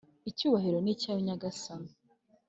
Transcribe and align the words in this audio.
icyubahiro 0.29 0.77
ni 0.81 0.91
icyawe 0.93 1.19
nyagasani 1.27 1.91